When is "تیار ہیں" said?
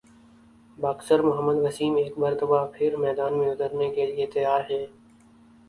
4.33-4.85